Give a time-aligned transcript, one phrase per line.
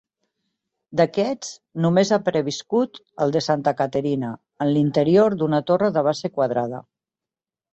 [1.01, 1.49] D'aquest
[1.85, 4.33] només ha perviscut el de Santa Caterina
[4.67, 6.83] en l'interior d'una torre de base quadrada.